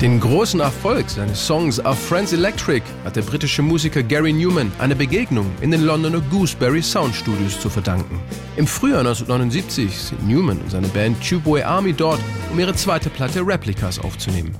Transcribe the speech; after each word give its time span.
Den 0.00 0.20
großen 0.20 0.60
Erfolg 0.60 1.10
seines 1.10 1.44
Songs 1.44 1.80
Our 1.80 1.96
Friends 1.96 2.32
Electric 2.32 2.82
hat 3.04 3.16
der 3.16 3.22
britische 3.22 3.62
Musiker 3.62 4.00
Gary 4.00 4.32
Newman 4.32 4.70
eine 4.78 4.94
Begegnung 4.94 5.46
in 5.60 5.72
den 5.72 5.82
Londoner 5.82 6.20
Gooseberry 6.30 6.80
Sound 6.80 7.16
Studios 7.16 7.58
zu 7.58 7.68
verdanken. 7.68 8.20
Im 8.56 8.68
Frühjahr 8.68 9.00
1979 9.00 9.92
sind 9.92 10.28
Newman 10.28 10.58
und 10.58 10.70
seine 10.70 10.86
Band 10.86 11.16
Tubeway 11.28 11.62
Army 11.62 11.92
dort, 11.92 12.20
um 12.52 12.60
ihre 12.60 12.74
zweite 12.74 13.10
Platte 13.10 13.44
Replicas 13.44 13.98
aufzunehmen. 13.98 14.56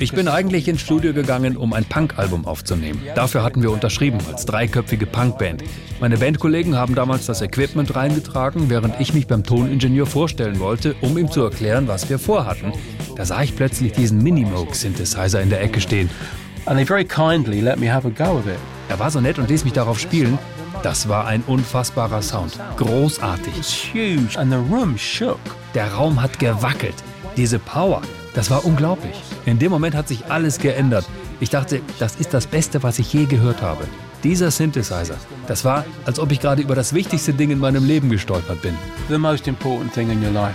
Ich 0.00 0.12
bin 0.12 0.26
eigentlich 0.26 0.66
ins 0.66 0.80
Studio 0.80 1.12
gegangen, 1.12 1.56
um 1.56 1.72
ein 1.74 1.84
Punk-Album 1.84 2.46
aufzunehmen. 2.46 3.00
Dafür 3.14 3.44
hatten 3.44 3.62
wir 3.62 3.70
unterschrieben 3.70 4.18
als 4.28 4.44
dreiköpfige 4.44 5.06
Punkband. 5.06 5.62
Meine 6.00 6.18
Bandkollegen 6.18 6.76
haben 6.76 6.94
damals 6.96 7.26
das 7.26 7.42
Equipment 7.42 7.94
reingetragen, 7.94 8.70
während 8.70 9.00
ich 9.00 9.14
mich 9.14 9.26
beim 9.26 9.44
Toningenieur 9.44 10.06
vorstellen 10.06 10.58
wollte, 10.60 10.96
um 11.00 11.16
ihm 11.16 11.30
zu 11.30 11.42
erklären, 11.42 11.88
was 11.88 12.08
wir 12.08 12.18
vorhatten. 12.18 12.72
Da 13.18 13.24
sah 13.24 13.42
ich 13.42 13.56
plötzlich 13.56 13.92
diesen 13.94 14.22
Minimoog-Synthesizer 14.22 15.42
in 15.42 15.50
der 15.50 15.60
Ecke 15.60 15.80
stehen. 15.80 16.08
And 16.66 16.76
they 16.76 16.86
very 16.86 17.04
kindly 17.04 17.60
let 17.60 17.80
me 17.80 17.92
have 17.92 18.06
a 18.06 18.10
go 18.10 18.38
of 18.38 18.46
it. 18.46 18.60
Er 18.88 19.00
war 19.00 19.10
so 19.10 19.20
nett 19.20 19.40
und 19.40 19.50
ließ 19.50 19.64
mich 19.64 19.72
darauf 19.72 19.98
spielen. 19.98 20.38
Das 20.84 21.08
war 21.08 21.26
ein 21.26 21.42
unfassbarer 21.48 22.22
Sound. 22.22 22.60
Großartig. 22.76 23.90
Der 25.74 25.92
Raum 25.92 26.22
hat 26.22 26.38
gewackelt. 26.38 26.94
Diese 27.36 27.58
Power, 27.58 28.02
das 28.34 28.52
war 28.52 28.64
unglaublich. 28.64 29.20
In 29.46 29.58
dem 29.58 29.72
Moment 29.72 29.96
hat 29.96 30.06
sich 30.06 30.26
alles 30.26 30.60
geändert. 30.60 31.04
Ich 31.40 31.50
dachte, 31.50 31.80
das 31.98 32.14
ist 32.16 32.32
das 32.32 32.46
Beste, 32.46 32.84
was 32.84 33.00
ich 33.00 33.12
je 33.12 33.24
gehört 33.24 33.62
habe. 33.62 33.82
Dieser 34.22 34.52
Synthesizer, 34.52 35.16
das 35.48 35.64
war, 35.64 35.84
als 36.04 36.20
ob 36.20 36.30
ich 36.30 36.38
gerade 36.38 36.62
über 36.62 36.76
das 36.76 36.92
wichtigste 36.92 37.32
Ding 37.32 37.50
in 37.50 37.58
meinem 37.58 37.84
Leben 37.84 38.10
gestolpert 38.10 38.62
bin. 38.62 38.78
The 39.08 39.18
most 39.18 39.48
important 39.48 39.92
thing 39.92 40.08
in 40.08 40.22
your 40.22 40.30
life. 40.30 40.54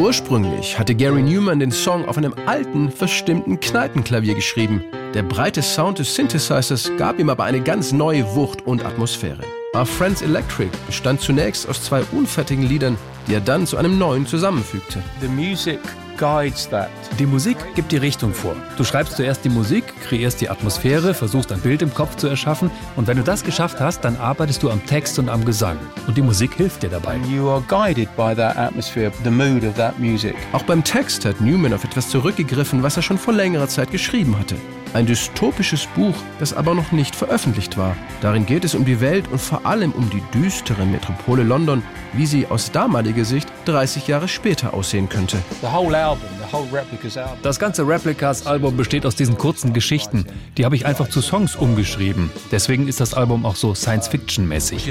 Ursprünglich 0.00 0.78
hatte 0.78 0.94
Gary 0.94 1.20
Newman 1.20 1.60
den 1.60 1.70
Song 1.70 2.06
auf 2.06 2.16
einem 2.16 2.34
alten, 2.46 2.90
verstimmten 2.90 3.60
Kneipenklavier 3.60 4.34
geschrieben. 4.34 4.82
Der 5.12 5.22
breite 5.22 5.60
Sound 5.60 5.98
des 5.98 6.14
Synthesizers 6.14 6.90
gab 6.96 7.18
ihm 7.18 7.28
aber 7.28 7.44
eine 7.44 7.60
ganz 7.60 7.92
neue 7.92 8.24
Wucht 8.34 8.66
und 8.66 8.82
Atmosphäre. 8.82 9.44
Our 9.76 9.84
Friends 9.84 10.22
Electric 10.22 10.70
bestand 10.86 11.20
zunächst 11.20 11.68
aus 11.68 11.84
zwei 11.84 12.02
unfertigen 12.12 12.62
Liedern, 12.62 12.96
die 13.28 13.34
er 13.34 13.42
dann 13.42 13.66
zu 13.66 13.76
einem 13.76 13.98
neuen 13.98 14.26
zusammenfügte. 14.26 15.02
The 15.20 15.28
music. 15.28 15.80
Die 17.18 17.26
Musik 17.26 17.56
gibt 17.74 17.92
die 17.92 17.96
Richtung 17.96 18.34
vor. 18.34 18.54
Du 18.76 18.84
schreibst 18.84 19.16
zuerst 19.16 19.44
die 19.44 19.48
Musik, 19.48 19.84
kreierst 20.06 20.40
die 20.40 20.50
Atmosphäre, 20.50 21.14
versuchst 21.14 21.50
ein 21.50 21.60
Bild 21.60 21.82
im 21.82 21.94
Kopf 21.94 22.16
zu 22.16 22.28
erschaffen 22.28 22.70
und 22.96 23.06
wenn 23.06 23.16
du 23.16 23.22
das 23.22 23.42
geschafft 23.42 23.80
hast, 23.80 24.04
dann 24.04 24.16
arbeitest 24.16 24.62
du 24.62 24.70
am 24.70 24.84
Text 24.86 25.18
und 25.18 25.28
am 25.28 25.44
Gesang. 25.44 25.78
Und 26.06 26.16
die 26.16 26.22
Musik 26.22 26.54
hilft 26.54 26.82
dir 26.82 26.90
dabei. 26.90 27.18
Auch 30.52 30.62
beim 30.64 30.84
Text 30.84 31.24
hat 31.24 31.40
Newman 31.40 31.72
auf 31.72 31.84
etwas 31.84 32.10
zurückgegriffen, 32.10 32.82
was 32.82 32.96
er 32.96 33.02
schon 33.02 33.18
vor 33.18 33.34
längerer 33.34 33.68
Zeit 33.68 33.90
geschrieben 33.90 34.38
hatte. 34.38 34.56
Ein 34.92 35.06
dystopisches 35.06 35.86
Buch, 35.94 36.14
das 36.40 36.52
aber 36.52 36.74
noch 36.74 36.90
nicht 36.90 37.14
veröffentlicht 37.14 37.76
war. 37.76 37.96
Darin 38.22 38.44
geht 38.44 38.64
es 38.64 38.74
um 38.74 38.84
die 38.84 39.00
Welt 39.00 39.28
und 39.30 39.40
vor 39.40 39.64
allem 39.64 39.92
um 39.92 40.10
die 40.10 40.22
düstere 40.34 40.84
Metropole 40.84 41.44
London, 41.44 41.82
wie 42.12 42.26
sie 42.26 42.48
aus 42.48 42.72
damaliger 42.72 43.24
Sicht 43.24 43.48
30 43.66 44.08
Jahre 44.08 44.26
später 44.26 44.74
aussehen 44.74 45.08
könnte. 45.08 45.38
Das 47.42 47.60
ganze 47.60 47.86
Replicas-Album 47.86 48.76
besteht 48.76 49.06
aus 49.06 49.14
diesen 49.14 49.38
kurzen 49.38 49.72
Geschichten. 49.72 50.26
Die 50.58 50.64
habe 50.64 50.74
ich 50.74 50.86
einfach 50.86 51.08
zu 51.08 51.20
Songs 51.20 51.54
umgeschrieben. 51.54 52.30
Deswegen 52.50 52.88
ist 52.88 52.98
das 52.98 53.14
Album 53.14 53.46
auch 53.46 53.54
so 53.54 53.76
Science-Fiction-mäßig. 53.76 54.88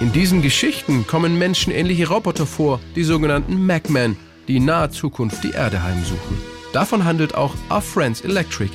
In 0.00 0.12
diesen 0.12 0.42
Geschichten 0.42 1.06
kommen 1.06 1.38
menschenähnliche 1.38 2.08
Roboter 2.08 2.44
vor, 2.44 2.80
die 2.94 3.04
sogenannten 3.04 3.64
Macmen, 3.64 4.18
die 4.46 4.56
in 4.56 4.66
naher 4.66 4.90
Zukunft 4.90 5.42
die 5.42 5.52
Erde 5.52 5.82
heimsuchen. 5.82 6.55
Davon 6.76 7.06
handelt 7.06 7.34
auch 7.34 7.54
Our 7.70 7.80
Friends 7.80 8.20
Electric. 8.20 8.70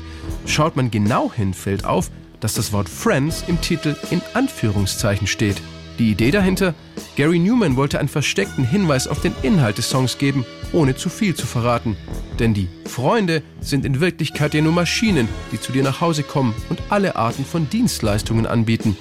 Schaut 0.47 0.75
man 0.75 0.89
genau 0.89 1.31
hin, 1.31 1.53
fällt 1.53 1.85
auf, 1.85 2.09
dass 2.39 2.55
das 2.55 2.73
Wort 2.73 2.89
Friends 2.89 3.43
im 3.45 3.61
Titel 3.61 3.95
in 4.09 4.23
Anführungszeichen 4.33 5.27
steht. 5.27 5.61
Die 5.99 6.09
Idee 6.09 6.31
dahinter? 6.31 6.73
Gary 7.15 7.37
Newman 7.37 7.75
wollte 7.75 7.99
einen 7.99 8.09
versteckten 8.09 8.63
Hinweis 8.63 9.07
auf 9.07 9.21
den 9.21 9.35
Inhalt 9.43 9.77
des 9.77 9.91
Songs 9.91 10.17
geben, 10.17 10.47
ohne 10.73 10.95
zu 10.95 11.09
viel 11.09 11.35
zu 11.35 11.45
verraten. 11.45 11.95
Denn 12.39 12.55
die 12.55 12.69
Freunde 12.85 13.43
sind 13.59 13.85
in 13.85 13.99
Wirklichkeit 13.99 14.55
ja 14.55 14.61
nur 14.61 14.73
Maschinen, 14.73 15.27
die 15.51 15.61
zu 15.61 15.71
dir 15.71 15.83
nach 15.83 16.01
Hause 16.01 16.23
kommen 16.23 16.55
und 16.69 16.81
alle 16.89 17.17
Arten 17.17 17.45
von 17.45 17.69
Dienstleistungen 17.69 18.47
anbieten. 18.47 18.97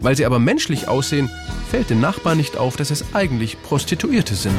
Weil 0.00 0.16
sie 0.16 0.26
aber 0.26 0.40
menschlich 0.40 0.88
aussehen, 0.88 1.30
fällt 1.70 1.90
den 1.90 2.00
Nachbarn 2.00 2.38
nicht 2.38 2.56
auf, 2.56 2.74
dass 2.76 2.90
es 2.90 3.14
eigentlich 3.14 3.62
Prostituierte 3.62 4.34
sind. 4.34 4.58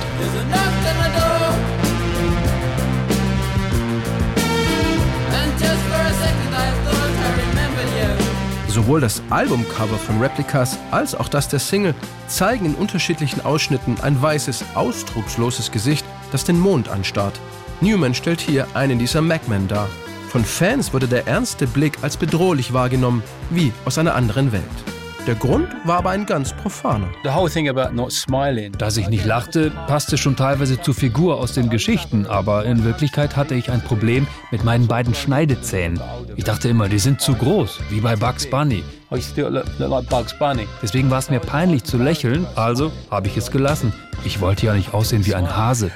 Sowohl 8.72 9.02
das 9.02 9.22
Albumcover 9.30 9.98
von 9.98 10.22
Replicas 10.22 10.78
als 10.92 11.14
auch 11.14 11.28
das 11.28 11.50
der 11.50 11.60
Single 11.60 11.94
zeigen 12.28 12.66
in 12.66 12.76
unterschiedlichen 12.76 13.44
Ausschnitten 13.44 14.00
ein 14.02 14.22
weißes, 14.22 14.64
ausdrucksloses 14.76 15.72
Gesicht, 15.74 16.06
das 16.32 16.46
den 16.46 16.58
Mond 16.58 16.88
anstarrt. 16.88 17.38
Newman 17.82 18.14
stellt 18.14 18.40
hier 18.40 18.68
einen 18.74 18.98
dieser 18.98 19.22
Macmen 19.22 19.68
dar. 19.68 19.90
Von 20.30 20.46
Fans 20.46 20.94
wurde 20.94 21.10
der 21.10 21.28
ernste 21.28 21.68
Blick 21.68 21.98
als 22.02 22.16
bedrohlich 22.16 22.72
wahrgenommen, 22.72 23.24
wie 23.50 23.74
aus 23.84 23.98
einer 23.98 24.16
anderen 24.16 24.54
Welt. 24.54 24.91
Der 25.28 25.36
Grund 25.36 25.68
war 25.86 26.00
aber 26.00 26.10
ein 26.10 26.26
ganz 26.26 26.52
profaner. 26.52 27.08
The 27.24 27.30
whole 27.30 27.48
thing 27.48 27.70
about 27.70 27.94
not 27.94 28.12
smiling. 28.12 28.72
Dass 28.80 28.98
ich 28.98 29.08
nicht 29.08 29.24
lachte, 29.24 29.70
passte 29.86 30.18
schon 30.18 30.36
teilweise 30.36 30.82
zur 30.82 30.96
Figur 30.96 31.40
aus 31.40 31.54
den 31.54 31.70
Geschichten, 31.70 32.26
aber 32.26 32.66
in 32.66 32.84
Wirklichkeit 32.84 33.36
hatte 33.36 33.54
ich 33.54 33.70
ein 33.70 33.84
Problem 33.84 34.26
mit 34.50 34.64
meinen 34.64 34.88
beiden 34.88 35.14
Schneidezähnen. 35.14 36.02
Ich 36.38 36.44
dachte 36.44 36.70
immer, 36.70 36.90
die 36.90 36.98
sind 36.98 37.22
zu 37.22 37.36
groß, 37.36 37.82
wie 37.90 38.02
bei 38.02 38.16
Bugs 38.16 38.50
Bunny. 38.50 38.84
Deswegen 39.12 41.12
war 41.12 41.20
es 41.20 41.30
mir 41.30 41.40
peinlich 41.40 41.84
zu 41.84 41.98
lächeln, 41.98 42.48
also 42.56 42.92
habe 43.12 43.28
ich 43.28 43.38
es 43.38 43.52
gelassen. 43.52 43.94
Ich 44.24 44.42
wollte 44.42 44.66
ja 44.66 44.74
nicht 44.74 44.92
aussehen 44.94 45.24
wie 45.28 45.36
ein 45.36 45.56
Hase. 45.56 45.92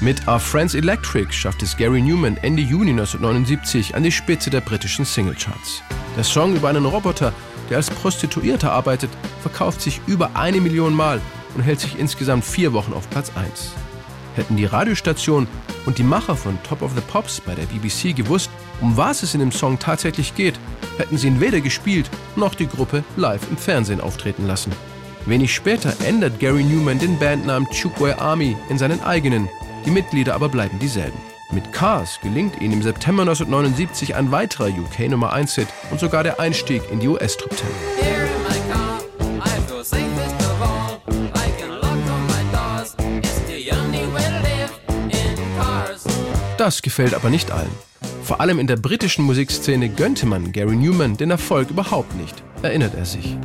Mit 0.00 0.28
Our 0.28 0.40
Friends 0.40 0.74
Electric 0.74 1.34
schafft 1.34 1.62
es 1.62 1.76
Gary 1.76 2.00
Newman 2.00 2.38
Ende 2.38 2.62
Juni 2.62 2.92
1979 2.92 3.94
an 3.94 4.04
die 4.04 4.12
Spitze 4.12 4.48
der 4.48 4.62
britischen 4.62 5.04
Singlecharts. 5.04 5.82
Der 6.16 6.24
Song 6.24 6.56
über 6.56 6.68
einen 6.68 6.84
Roboter, 6.84 7.32
der 7.70 7.76
als 7.78 7.90
Prostituierter 7.90 8.72
arbeitet, 8.72 9.10
verkauft 9.40 9.80
sich 9.80 10.00
über 10.06 10.30
eine 10.34 10.60
Million 10.60 10.94
Mal 10.94 11.20
und 11.54 11.62
hält 11.62 11.80
sich 11.80 11.98
insgesamt 11.98 12.44
vier 12.44 12.72
Wochen 12.72 12.92
auf 12.92 13.08
Platz 13.10 13.32
1. 13.34 13.72
Hätten 14.36 14.56
die 14.56 14.66
Radiostation 14.66 15.48
und 15.86 15.98
die 15.98 16.04
Macher 16.04 16.36
von 16.36 16.58
Top 16.62 16.82
of 16.82 16.92
the 16.94 17.00
Pops 17.00 17.40
bei 17.40 17.54
der 17.54 17.66
BBC 17.66 18.14
gewusst, 18.14 18.50
um 18.80 18.96
was 18.96 19.22
es 19.22 19.34
in 19.34 19.40
dem 19.40 19.52
Song 19.52 19.78
tatsächlich 19.78 20.34
geht, 20.34 20.58
hätten 20.96 21.18
sie 21.18 21.28
ihn 21.28 21.40
weder 21.40 21.60
gespielt 21.60 22.10
noch 22.36 22.54
die 22.54 22.68
Gruppe 22.68 23.02
live 23.16 23.42
im 23.50 23.56
Fernsehen 23.56 24.00
auftreten 24.00 24.46
lassen. 24.46 24.72
Wenig 25.26 25.54
später 25.54 25.92
ändert 26.06 26.38
Gary 26.38 26.62
Newman 26.62 26.98
den 26.98 27.18
Bandnamen 27.18 27.68
Tubeway 27.70 28.12
Army 28.12 28.56
in 28.68 28.78
seinen 28.78 29.02
eigenen, 29.02 29.48
die 29.84 29.90
Mitglieder 29.90 30.34
aber 30.34 30.48
bleiben 30.48 30.78
dieselben. 30.78 31.18
Mit 31.50 31.72
Cars 31.72 32.20
gelingt 32.22 32.60
ihnen 32.60 32.74
im 32.74 32.82
September 32.82 33.22
1979 33.22 34.14
ein 34.14 34.30
weiterer 34.30 34.66
UK 34.68 35.08
Nummer 35.08 35.32
1 35.32 35.54
Hit 35.54 35.68
und 35.90 35.98
sogar 35.98 36.22
der 36.22 36.38
Einstieg 36.38 36.82
in 36.92 37.00
die 37.00 37.08
US 37.08 37.38
Top 37.38 37.50
10. 37.56 37.66
Here 37.98 38.26
in 38.26 38.42
my 38.42 38.58
car, 38.70 39.00
I 39.46 39.60
feel 39.66 39.82
safest 39.82 40.34
of 40.42 40.60
all. 40.60 41.00
I 41.34 41.50
can 41.58 41.70
lock 41.70 41.84
all 41.84 42.20
my 42.28 42.44
doors. 42.52 42.94
It's 43.22 43.40
the 43.46 43.72
only 43.72 44.04
way 44.12 44.24
to 44.24 44.42
live 44.42 44.70
in 45.08 45.36
cars. 45.58 46.04
Das 46.58 46.82
gefällt 46.82 47.14
aber 47.14 47.30
nicht 47.30 47.50
allen. 47.50 47.70
Vor 48.22 48.42
allem 48.42 48.58
in 48.58 48.66
der 48.66 48.76
britischen 48.76 49.24
Musikszene 49.24 49.88
gönnte 49.88 50.26
man 50.26 50.52
Gary 50.52 50.76
Newman 50.76 51.16
den 51.16 51.30
Erfolg 51.30 51.70
überhaupt 51.70 52.14
nicht, 52.16 52.42
erinnert 52.62 52.94
er 52.96 53.04
sich. 53.04 53.36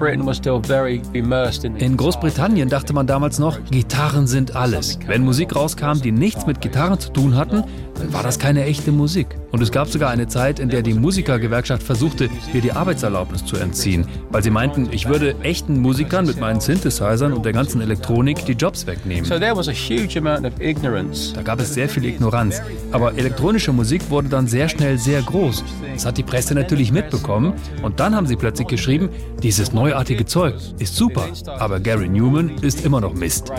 In 1.77 1.98
Großbritannien 1.98 2.69
dachte 2.69 2.94
man 2.94 3.07
damals 3.07 3.39
noch, 3.39 3.60
Gitarren 3.71 4.27
sind 4.27 4.56
alles. 4.56 5.00
Wenn 5.07 5.24
Musik 5.24 5.56
rauskam, 5.56 6.01
die 6.01 6.12
nichts 6.12 6.45
mit 6.45 6.62
Gitarren 6.62 7.00
zu 7.00 7.12
tun 7.12 7.36
hatten, 7.36 7.63
dann 7.95 8.13
war 8.13 8.24
das 8.24 8.39
keine 8.39 8.63
echte 8.65 8.92
Musik. 8.92 9.27
Und 9.51 9.62
es 9.62 9.71
gab 9.71 9.88
sogar 9.88 10.10
eine 10.10 10.27
Zeit, 10.27 10.60
in 10.60 10.69
der 10.69 10.81
die 10.81 10.94
Musikergewerkschaft 10.94 11.83
versuchte, 11.83 12.30
mir 12.51 12.62
die 12.62 12.71
Arbeitserlaubnis 12.71 13.45
zu 13.45 13.57
entziehen, 13.57 14.07
weil 14.31 14.42
sie 14.42 14.50
meinten, 14.50 14.89
ich 14.92 15.07
würde 15.07 15.36
echten 15.44 15.80
Musikern 15.80 16.25
mit 16.25 16.39
meinen 16.39 16.60
Synthesizern 16.60 17.33
und 17.33 17.45
der 17.45 17.54
ganzen 17.54 17.81
Elektronik 17.81 18.45
die 18.45 18.54
Jobs 18.54 18.88
wegnehmen. 18.88 19.25
So 19.25 19.38
there 19.38 19.56
was 19.56 19.68
a 19.68 19.74
huge 19.74 20.18
amount 20.18 20.45
of 20.45 20.60
ignorance. 20.60 21.33
Da 21.33 21.44
gab 21.44 21.60
es 21.60 21.74
sehr 21.74 21.88
viel 21.88 22.06
Ignoranz. 22.06 22.62
Aber 22.92 23.15
elektronische 23.15 23.71
Musik 23.71 24.10
wurde 24.10 24.30
dann 24.30 24.48
sehr 24.48 24.69
schnell 24.69 24.98
sehr 24.98 25.21
groß. 25.21 25.63
Das 25.94 26.06
hat 26.06 26.18
die 26.18 26.24
Presse 26.24 26.56
natürlich 26.56 26.92
mitbekommen. 26.92 27.54
Und 27.83 28.00
dann 28.00 28.15
haben 28.15 28.25
sie 28.25 28.36
plötzlich 28.36 28.68
geschrieben, 28.68 29.02
dieses 29.41 29.73
neuartige 29.73 30.25
Zeug 30.25 30.55
ist 30.79 30.95
super. 30.95 31.27
Aber 31.47 31.79
Gary 31.79 32.09
Newman 32.09 32.57
ist 32.61 32.85
immer 32.85 33.01
noch 33.01 33.13
Mist. 33.13 33.51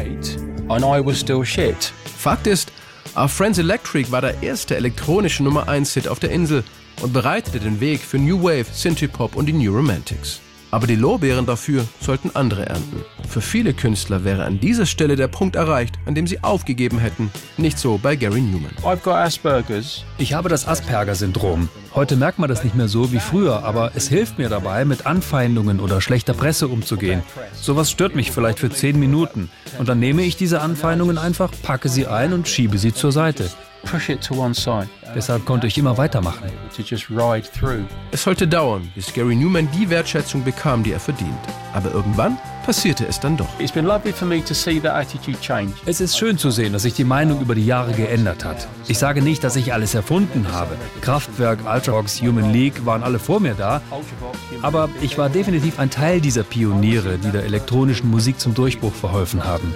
Fakt 2.19 2.47
ist, 2.47 2.73
Our 3.17 3.29
Friends 3.29 3.59
Electric 3.59 4.11
war 4.11 4.23
der 4.23 4.43
erste 4.43 4.77
elektronische 4.77 5.45
Nummer 5.45 5.69
1 5.69 5.95
Hit 5.95 6.09
auf 6.09 6.19
der 6.19 6.31
Insel 6.31 6.65
und 7.03 7.13
bereitete 7.13 7.61
den 7.61 7.81
Weg 7.81 8.01
für 8.01 8.19
New 8.19 8.43
Wave, 8.43 8.67
Synthie-Pop 8.73 9.37
und 9.37 9.47
die 9.47 9.53
New 9.53 9.73
Romantics. 9.75 10.41
Aber 10.75 10.89
die 10.89 10.97
Lorbeeren 10.97 11.47
dafür 11.47 11.87
sollten 12.01 12.33
andere 12.35 12.67
ernten. 12.67 13.05
Für 13.29 13.41
viele 13.41 13.75
Künstler 13.75 14.25
wäre 14.25 14.45
an 14.45 14.59
dieser 14.59 14.87
Stelle 14.87 15.15
der 15.15 15.29
Punkt 15.29 15.55
erreicht, 15.55 15.95
an 16.05 16.17
dem 16.17 16.27
sie 16.27 16.43
aufgegeben 16.43 16.99
hätten. 16.99 17.31
Nicht 17.57 17.79
so 17.79 17.97
bei 17.97 18.17
Gary 18.17 18.41
Newman. 18.41 18.73
I've 18.83 19.01
got 19.05 19.15
Asperger's. 19.15 20.03
Ich 20.19 20.35
habe 20.35 20.49
das 20.49 20.67
Asperger-Syndrom. 20.67 21.69
Heute 21.95 22.17
merkt 22.17 22.41
man 22.41 22.49
das 22.49 22.65
nicht 22.65 22.75
mehr 22.75 22.89
so 22.89 23.13
wie 23.13 23.21
früher, 23.21 23.63
aber 23.63 23.93
es 23.95 24.09
hilft 24.09 24.37
mir 24.37 24.49
dabei, 24.49 24.85
mit 24.85 25.07
Anfeindungen 25.07 25.79
oder 25.79 26.01
schlechter 26.01 26.35
Presse 26.35 26.67
umzugehen. 26.67 27.23
Sowas 27.53 27.89
stört 27.93 28.17
mich 28.17 28.33
vielleicht 28.33 28.59
für 28.59 28.71
zehn 28.71 28.99
Minuten. 28.99 29.51
Und 29.79 29.89
dann 29.89 30.01
nehme 30.01 30.23
ich 30.23 30.37
diese 30.37 30.61
Anfeindungen 30.61 31.19
einfach, 31.19 31.53
packe 31.63 31.89
sie 31.89 32.09
ein 32.09 32.33
und 32.33 32.49
schiebe 32.49 32.79
sie 32.79 32.93
zur 32.93 33.13
Seite. 33.13 33.49
Push 33.85 34.09
it 34.09 34.23
to 34.23 34.35
one 34.35 34.55
side. 34.55 34.89
Deshalb 35.15 35.45
konnte 35.45 35.67
ich 35.67 35.79
immer 35.79 35.97
weitermachen. 35.97 36.51
Es 38.11 38.23
sollte 38.23 38.49
dauern, 38.49 38.91
bis 38.95 39.13
Gary 39.13 39.37
Newman 39.37 39.69
die 39.73 39.89
Wertschätzung 39.89 40.43
bekam, 40.43 40.83
die 40.83 40.93
er 40.93 41.01
verdient. 41.01 41.39
Aber 41.73 41.91
irgendwann 41.93 42.37
passierte 42.65 43.07
es 43.07 43.21
dann 43.21 43.37
doch. 43.37 43.49
Es 45.87 46.01
ist 46.01 46.19
schön 46.19 46.39
zu 46.39 46.51
sehen, 46.51 46.73
dass 46.73 46.83
sich 46.83 46.95
die 46.95 47.05
Meinung 47.05 47.41
über 47.41 47.55
die 47.55 47.67
Jahre 47.67 47.93
geändert 47.93 48.45
hat. 48.45 48.67
Ich 48.89 48.99
sage 48.99 49.23
nicht, 49.23 49.45
dass 49.45 49.57
ich 49.57 49.73
alles 49.73 49.95
erfunden 49.95 50.51
habe. 50.53 50.77
Kraftwerk, 51.01 51.61
Ultravox, 51.67 52.21
Human 52.23 52.53
League 52.53 52.85
waren 52.87 53.03
alle 53.03 53.19
vor 53.19 53.41
mir 53.41 53.55
da. 53.55 53.81
Aber 54.63 54.89
ich 55.01 55.19
war 55.19 55.29
definitiv 55.29 55.79
ein 55.79 55.91
Teil 55.91 56.21
dieser 56.21 56.43
Pioniere, 56.43 57.19
die 57.19 57.31
der 57.31 57.45
elektronischen 57.45 58.11
Musik 58.11 58.41
zum 58.41 58.55
Durchbruch 58.55 58.95
verholfen 58.95 59.45
haben. 59.45 59.75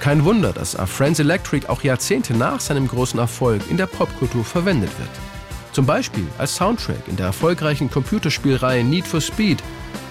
Kein 0.00 0.24
Wunder, 0.24 0.52
dass 0.52 0.76
A 0.76 0.86
Friends 0.86 1.18
Electric 1.18 1.68
auch 1.68 1.82
Jahrzehnte 1.82 2.34
nach 2.34 2.60
seinem 2.60 2.86
großen 2.86 3.18
Erfolg 3.18 3.62
in 3.70 3.76
der 3.76 3.86
Popkultur 3.86 4.44
verwendet 4.44 4.90
wird. 4.98 5.29
Zum 5.72 5.86
Beispiel 5.86 6.26
als 6.38 6.56
Soundtrack 6.56 7.06
in 7.06 7.16
der 7.16 7.26
erfolgreichen 7.26 7.90
Computerspielreihe 7.90 8.82
Need 8.82 9.06
for 9.06 9.20
Speed, 9.20 9.62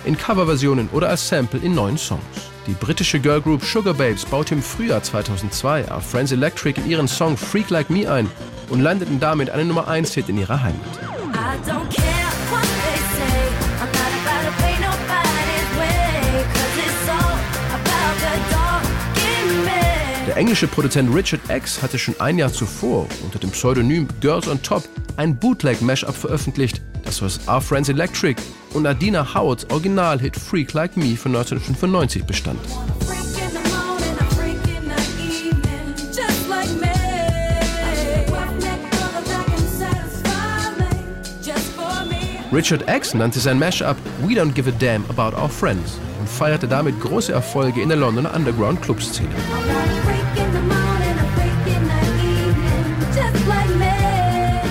in 0.05 0.17
Coverversionen 0.17 0.89
oder 0.93 1.09
als 1.09 1.27
Sample 1.27 1.59
in 1.59 1.75
neuen 1.75 1.97
Songs. 1.97 2.23
Die 2.67 2.73
britische 2.73 3.19
Girlgroup 3.19 3.63
Sugar 3.63 3.93
Babes 3.93 4.25
baute 4.25 4.55
im 4.55 4.61
Frühjahr 4.61 5.03
2002 5.03 5.91
A 5.91 5.99
Friends 5.99 6.31
Electric 6.31 6.79
in 6.79 6.89
ihren 6.89 7.07
Song 7.07 7.35
Freak 7.35 7.69
Like 7.69 7.89
Me 7.89 8.09
ein 8.09 8.29
und 8.69 8.81
landeten 8.81 9.19
damit 9.19 9.49
einen 9.49 9.67
Nummer 9.67 9.87
1 9.87 10.13
Hit 10.13 10.29
in 10.29 10.37
ihrer 10.37 10.61
Heimat. 10.61 10.99
Der 20.27 20.37
englische 20.37 20.67
Produzent 20.67 21.13
Richard 21.13 21.41
X 21.49 21.81
hatte 21.81 21.97
schon 21.97 22.15
ein 22.19 22.37
Jahr 22.37 22.53
zuvor 22.53 23.07
unter 23.23 23.39
dem 23.39 23.49
Pseudonym 23.49 24.07
Girls 24.21 24.47
on 24.47 24.61
Top 24.61 24.83
ein 25.19 25.35
Bootleg-Mashup 25.37 26.15
veröffentlicht, 26.15 26.81
das 27.03 27.21
aus 27.21 27.41
Our 27.45 27.59
Friends 27.59 27.89
Electric 27.89 28.41
und 28.73 28.87
Adina 28.87 29.35
Howards 29.35 29.69
Originalhit 29.69 30.33
Freak 30.37 30.71
Like 30.71 30.95
Me 30.95 31.17
von 31.17 31.35
1995 31.35 32.23
bestand. 32.23 32.59
Richard 42.53 42.89
X 42.89 43.13
nannte 43.13 43.39
sein 43.39 43.59
Mashup 43.59 43.97
We 44.25 44.35
Don't 44.35 44.53
Give 44.53 44.69
a 44.69 44.73
Damn 44.79 45.03
About 45.09 45.37
Our 45.37 45.49
Friends 45.49 45.99
und 46.19 46.29
feierte 46.29 46.67
damit 46.67 46.99
große 47.01 47.33
Erfolge 47.33 47.81
in 47.81 47.89
der 47.89 47.97
Londoner 47.97 48.33
Underground-Clubszene. 48.33 49.29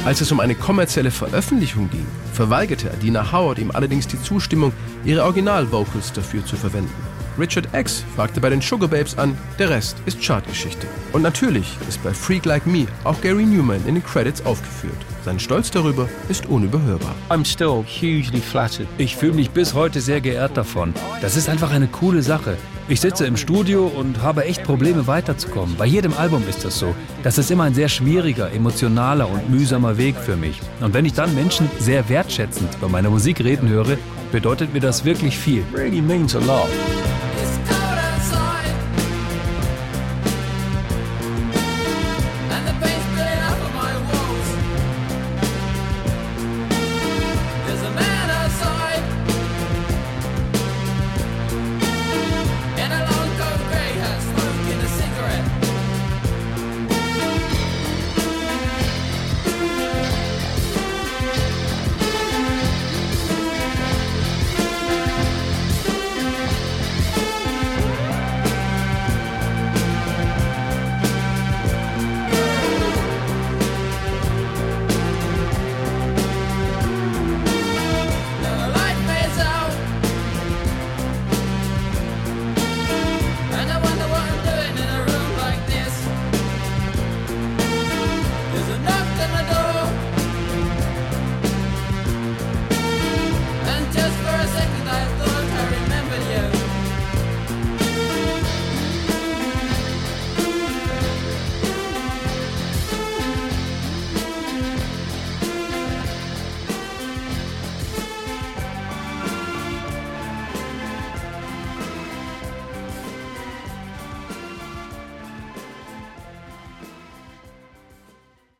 Als 0.08 0.22
es 0.22 0.32
um 0.32 0.40
eine 0.40 0.54
kommerzielle 0.54 1.10
Veröffentlichung 1.10 1.90
ging, 1.90 2.06
verweigerte 2.32 2.90
Adina 2.90 3.30
Howard 3.30 3.58
ihm 3.58 3.70
allerdings 3.70 4.08
die 4.08 4.18
Zustimmung, 4.22 4.72
ihre 5.04 5.22
Original-Vocals 5.22 6.14
dafür 6.14 6.42
zu 6.46 6.56
verwenden. 6.56 6.90
Richard 7.38 7.68
X 7.74 8.04
fragte 8.16 8.40
bei 8.40 8.48
den 8.48 8.62
Sugar 8.62 8.88
Babes 8.88 9.18
an, 9.18 9.36
der 9.58 9.68
Rest 9.68 9.98
ist 10.06 10.22
Chartgeschichte. 10.22 10.86
Und 11.12 11.20
natürlich 11.20 11.76
ist 11.90 12.02
bei 12.02 12.14
Freak 12.14 12.46
Like 12.46 12.66
Me 12.66 12.86
auch 13.04 13.20
Gary 13.20 13.44
Newman 13.44 13.86
in 13.86 13.96
den 13.96 14.02
Credits 14.02 14.46
aufgeführt. 14.46 14.96
Sein 15.26 15.38
Stolz 15.38 15.70
darüber 15.70 16.08
ist 16.30 16.46
unüberhörbar. 16.46 17.14
I'm 17.28 17.44
still 17.44 17.84
hugely 17.84 18.40
flattered. 18.40 18.88
Ich 18.96 19.14
fühle 19.14 19.34
mich 19.34 19.50
bis 19.50 19.74
heute 19.74 20.00
sehr 20.00 20.22
geehrt 20.22 20.56
davon. 20.56 20.94
Das 21.20 21.36
ist 21.36 21.50
einfach 21.50 21.70
eine 21.70 21.86
coole 21.86 22.22
Sache. 22.22 22.56
Ich 22.90 23.02
sitze 23.02 23.26
im 23.26 23.36
Studio 23.36 23.86
und 23.86 24.22
habe 24.22 24.46
echt 24.46 24.64
Probleme 24.64 25.06
weiterzukommen. 25.06 25.76
Bei 25.76 25.84
jedem 25.84 26.14
Album 26.14 26.42
ist 26.48 26.64
das 26.64 26.78
so. 26.78 26.94
Das 27.22 27.36
ist 27.36 27.50
immer 27.50 27.64
ein 27.64 27.74
sehr 27.74 27.90
schwieriger, 27.90 28.50
emotionaler 28.50 29.28
und 29.28 29.50
mühsamer 29.50 29.98
Weg 29.98 30.16
für 30.16 30.36
mich. 30.36 30.58
Und 30.80 30.94
wenn 30.94 31.04
ich 31.04 31.12
dann 31.12 31.34
Menschen 31.34 31.70
sehr 31.78 32.08
wertschätzend 32.08 32.74
über 32.76 32.88
meine 32.88 33.10
Musik 33.10 33.44
reden 33.44 33.68
höre, 33.68 33.98
bedeutet 34.32 34.72
mir 34.72 34.80
das 34.80 35.04
wirklich 35.04 35.36
viel. 35.36 35.64
Really 35.74 36.00
means 36.00 36.34
a 36.34 36.38
lot. 36.38 36.70